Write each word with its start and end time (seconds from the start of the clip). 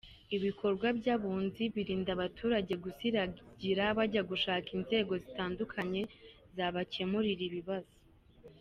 Ibikorwa 0.35 0.87
by’abunzi 0.99 1.63
birinda 1.73 2.09
abaturage 2.17 2.73
gusiragira 2.83 3.83
bajya 3.97 4.21
gushaka 4.29 4.67
inzego 4.77 5.13
zitandukanye 5.23 6.01
zabakemurira 6.55 7.43
ibibazo. 7.49 7.95